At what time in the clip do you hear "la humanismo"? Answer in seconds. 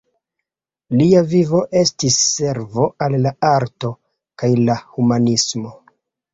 4.67-5.79